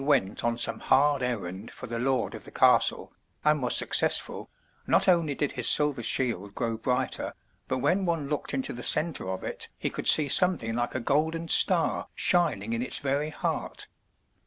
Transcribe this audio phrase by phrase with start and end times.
[0.01, 3.13] 204 THE TREASURE CHEST on some hard errand for the lord of the castle,
[3.45, 4.49] and was successful,
[4.87, 7.35] not only did his silver shield grow brighter,
[7.67, 10.99] but when one looked into the center of it he could see something like a
[10.99, 13.87] golden star shining in its very heart.